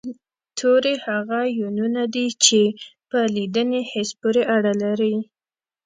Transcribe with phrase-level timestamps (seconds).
[0.57, 2.61] توري هغه يوونونه دي چې
[3.09, 5.15] په لیدني حس پورې اړه لري